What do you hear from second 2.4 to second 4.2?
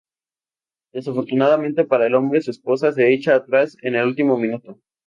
su esposa se echa atrás en el